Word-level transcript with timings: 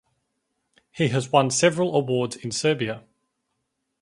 He 0.89 1.09
has 1.09 1.31
won 1.31 1.51
several 1.51 1.95
awards 1.95 2.35
in 2.35 2.49
Serbia. 2.49 3.03